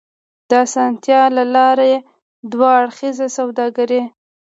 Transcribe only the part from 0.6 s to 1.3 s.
اسانتيا